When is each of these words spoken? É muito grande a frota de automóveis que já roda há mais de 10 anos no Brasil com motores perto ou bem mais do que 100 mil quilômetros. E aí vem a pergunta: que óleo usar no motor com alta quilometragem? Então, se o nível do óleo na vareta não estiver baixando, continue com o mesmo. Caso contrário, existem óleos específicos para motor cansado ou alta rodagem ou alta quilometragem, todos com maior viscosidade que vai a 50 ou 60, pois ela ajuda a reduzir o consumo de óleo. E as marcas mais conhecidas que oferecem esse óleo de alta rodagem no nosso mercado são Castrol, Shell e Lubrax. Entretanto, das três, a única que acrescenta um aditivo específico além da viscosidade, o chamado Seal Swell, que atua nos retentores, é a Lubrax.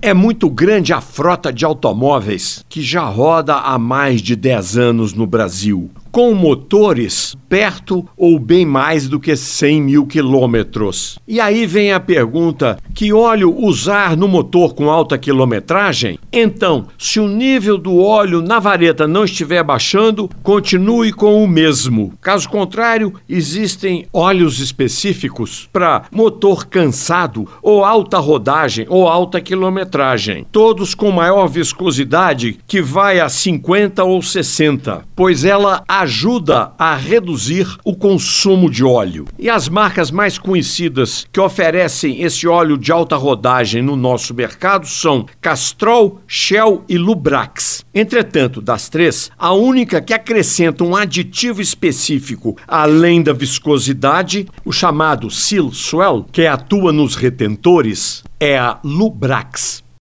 É 0.00 0.14
muito 0.14 0.48
grande 0.48 0.92
a 0.92 1.00
frota 1.00 1.52
de 1.52 1.64
automóveis 1.64 2.64
que 2.68 2.80
já 2.80 3.02
roda 3.02 3.56
há 3.56 3.76
mais 3.78 4.22
de 4.22 4.36
10 4.36 4.78
anos 4.78 5.12
no 5.12 5.26
Brasil 5.26 5.90
com 6.10 6.34
motores 6.34 7.36
perto 7.48 8.06
ou 8.16 8.38
bem 8.38 8.66
mais 8.66 9.08
do 9.08 9.18
que 9.18 9.34
100 9.34 9.82
mil 9.82 10.06
quilômetros. 10.06 11.18
E 11.26 11.40
aí 11.40 11.66
vem 11.66 11.92
a 11.92 12.00
pergunta: 12.00 12.78
que 12.94 13.12
óleo 13.12 13.54
usar 13.58 14.16
no 14.16 14.28
motor 14.28 14.74
com 14.74 14.90
alta 14.90 15.16
quilometragem? 15.16 16.18
Então, 16.32 16.86
se 16.98 17.18
o 17.18 17.28
nível 17.28 17.78
do 17.78 17.98
óleo 17.98 18.42
na 18.42 18.58
vareta 18.58 19.06
não 19.06 19.24
estiver 19.24 19.62
baixando, 19.62 20.28
continue 20.42 21.12
com 21.12 21.42
o 21.42 21.48
mesmo. 21.48 22.12
Caso 22.20 22.48
contrário, 22.48 23.14
existem 23.28 24.06
óleos 24.12 24.60
específicos 24.60 25.68
para 25.72 26.04
motor 26.10 26.66
cansado 26.66 27.48
ou 27.62 27.84
alta 27.84 28.18
rodagem 28.18 28.86
ou 28.88 29.08
alta 29.08 29.40
quilometragem, 29.40 30.46
todos 30.52 30.94
com 30.94 31.10
maior 31.10 31.46
viscosidade 31.46 32.58
que 32.66 32.82
vai 32.82 33.20
a 33.20 33.28
50 33.28 34.04
ou 34.04 34.20
60, 34.20 35.04
pois 35.14 35.44
ela 35.44 35.82
ajuda 36.00 36.72
a 36.78 36.94
reduzir 36.94 37.66
o 37.84 37.94
consumo 37.94 38.70
de 38.70 38.84
óleo. 38.84 39.26
E 39.38 39.48
as 39.48 39.68
marcas 39.68 40.10
mais 40.10 40.38
conhecidas 40.38 41.26
que 41.32 41.40
oferecem 41.40 42.22
esse 42.22 42.46
óleo 42.46 42.78
de 42.78 42.92
alta 42.92 43.16
rodagem 43.16 43.82
no 43.82 43.96
nosso 43.96 44.34
mercado 44.34 44.86
são 44.86 45.26
Castrol, 45.40 46.20
Shell 46.26 46.84
e 46.88 46.96
Lubrax. 46.96 47.84
Entretanto, 47.94 48.60
das 48.60 48.88
três, 48.88 49.30
a 49.38 49.52
única 49.52 50.00
que 50.00 50.14
acrescenta 50.14 50.84
um 50.84 50.94
aditivo 50.94 51.60
específico 51.60 52.56
além 52.66 53.22
da 53.22 53.32
viscosidade, 53.32 54.46
o 54.64 54.72
chamado 54.72 55.30
Seal 55.30 55.72
Swell, 55.72 56.26
que 56.30 56.46
atua 56.46 56.92
nos 56.92 57.14
retentores, 57.14 58.22
é 58.38 58.58
a 58.58 58.78
Lubrax. 58.84 59.87